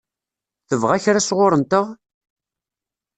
Tebɣa 0.69 0.97
kra 1.03 1.21
sɣur-nteɣ? 1.21 1.85